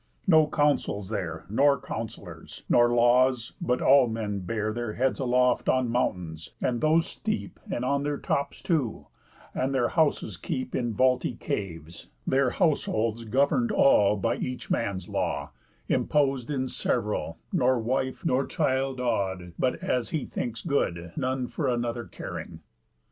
[0.25, 5.89] No councils there, Nor councillors, nor laws; but all men bear Their heads aloft on
[5.91, 9.05] mountains, and those steep, And on their tops too;
[9.53, 15.51] and their houses keep In vaulty caves, their households govern'd all By each man's law,
[15.87, 21.67] impos'd in several, Nor wife, nor child awed, but as he thinks good, None for
[21.69, 22.61] another caring.